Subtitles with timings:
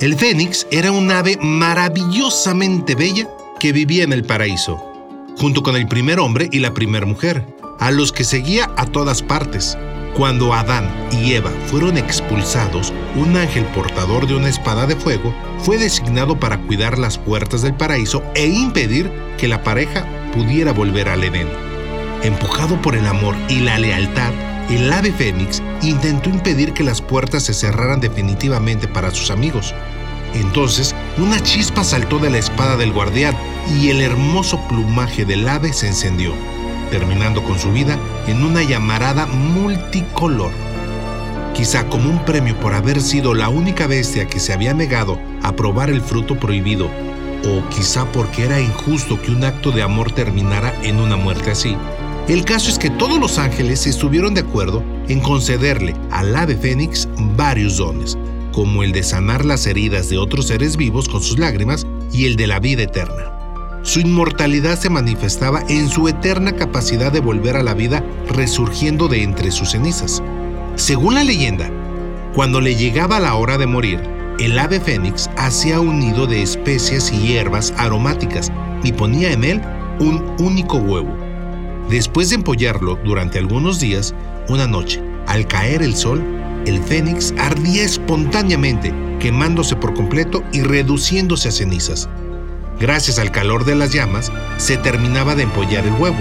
[0.00, 3.28] El fénix era un ave maravillosamente bella
[3.58, 4.82] que vivía en el paraíso,
[5.36, 7.44] junto con el primer hombre y la primera mujer,
[7.78, 9.76] a los que seguía a todas partes.
[10.16, 15.76] Cuando Adán y Eva fueron expulsados, un ángel portador de una espada de fuego fue
[15.76, 21.24] designado para cuidar las puertas del paraíso e impedir que la pareja pudiera volver al
[21.24, 21.48] Edén.
[22.22, 24.32] Empujado por el amor y la lealtad,
[24.70, 29.74] el ave fénix intentó impedir que las puertas se cerraran definitivamente para sus amigos.
[30.34, 33.36] Entonces, una chispa saltó de la espada del guardián
[33.80, 36.32] y el hermoso plumaje del ave se encendió,
[36.90, 40.52] terminando con su vida en una llamarada multicolor.
[41.52, 45.52] Quizá como un premio por haber sido la única bestia que se había negado a
[45.52, 46.88] probar el fruto prohibido,
[47.44, 51.76] o quizá porque era injusto que un acto de amor terminara en una muerte así.
[52.30, 57.08] El caso es que todos los ángeles estuvieron de acuerdo en concederle al ave fénix
[57.34, 58.16] varios dones,
[58.52, 62.36] como el de sanar las heridas de otros seres vivos con sus lágrimas y el
[62.36, 63.80] de la vida eterna.
[63.82, 69.24] Su inmortalidad se manifestaba en su eterna capacidad de volver a la vida resurgiendo de
[69.24, 70.22] entre sus cenizas.
[70.76, 71.68] Según la leyenda,
[72.32, 77.12] cuando le llegaba la hora de morir, el ave fénix hacía un nido de especias
[77.12, 78.52] y hierbas aromáticas
[78.84, 79.60] y ponía en él
[79.98, 81.19] un único huevo.
[81.90, 84.14] Después de empollarlo durante algunos días,
[84.48, 86.24] una noche, al caer el sol,
[86.64, 92.08] el fénix ardía espontáneamente, quemándose por completo y reduciéndose a cenizas.
[92.78, 96.16] Gracias al calor de las llamas, se terminaba de empollar el huevo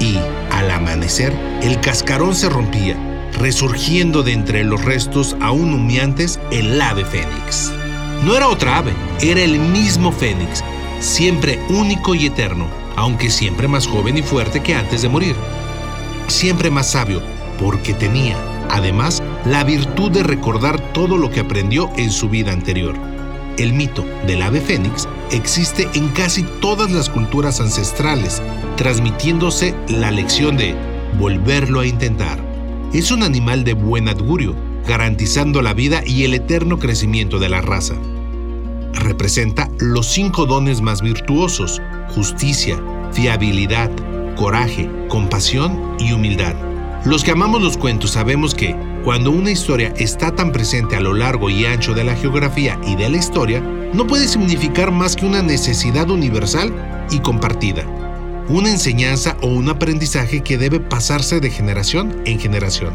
[0.00, 0.16] y,
[0.52, 2.96] al amanecer, el cascarón se rompía,
[3.38, 7.70] resurgiendo de entre los restos aún humeantes el ave fénix.
[8.24, 10.64] No era otra ave, era el mismo fénix,
[10.98, 15.36] siempre único y eterno, aunque siempre más joven y fuerte que antes de morir.
[16.26, 17.22] Siempre más sabio,
[17.58, 18.36] porque tenía,
[18.70, 22.94] además, la virtud de recordar todo lo que aprendió en su vida anterior.
[23.58, 28.40] El mito del ave fénix existe en casi todas las culturas ancestrales,
[28.76, 30.74] transmitiéndose la lección de
[31.18, 32.38] volverlo a intentar.
[32.92, 34.54] Es un animal de buen augurio,
[34.86, 37.94] garantizando la vida y el eterno crecimiento de la raza.
[38.94, 41.80] Representa los cinco dones más virtuosos,
[42.14, 42.78] justicia,
[43.12, 43.90] fiabilidad,
[44.36, 46.54] coraje, compasión y humildad.
[47.04, 51.14] Los que amamos los cuentos sabemos que, cuando una historia está tan presente a lo
[51.14, 55.24] largo y ancho de la geografía y de la historia, no puede significar más que
[55.24, 57.84] una necesidad universal y compartida,
[58.48, 62.92] una enseñanza o un aprendizaje que debe pasarse de generación en generación.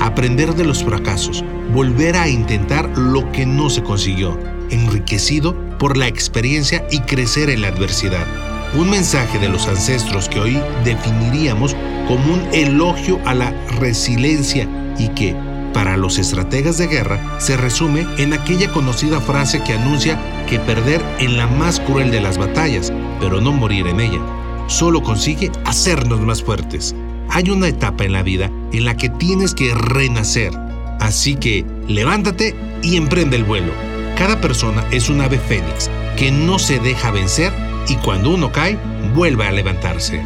[0.00, 4.38] Aprender de los fracasos, volver a intentar lo que no se consiguió,
[4.72, 8.26] enriquecido por la experiencia y crecer en la adversidad.
[8.74, 11.76] Un mensaje de los ancestros que hoy definiríamos
[12.08, 14.66] como un elogio a la resiliencia
[14.98, 15.36] y que,
[15.72, 20.18] para los estrategas de guerra, se resume en aquella conocida frase que anuncia
[20.48, 24.20] que perder en la más cruel de las batallas, pero no morir en ella,
[24.68, 26.94] solo consigue hacernos más fuertes.
[27.28, 30.52] Hay una etapa en la vida en la que tienes que renacer,
[31.00, 33.91] así que levántate y emprende el vuelo.
[34.16, 37.52] Cada persona es un ave fénix que no se deja vencer
[37.88, 38.78] y cuando uno cae,
[39.14, 40.22] vuelve a levantarse.